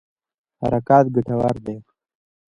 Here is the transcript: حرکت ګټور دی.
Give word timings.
حرکت 0.61 1.05
ګټور 1.15 1.55
دی. 1.65 1.77